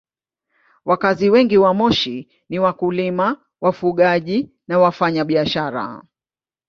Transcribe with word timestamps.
Wakazi 0.85 1.29
wengi 1.29 1.57
wa 1.57 1.73
Moshi 1.73 2.27
ni 2.49 2.59
wakulima, 2.59 3.45
wafugaji 3.61 4.49
na 4.67 4.79
wafanyabiashara. 4.79 6.01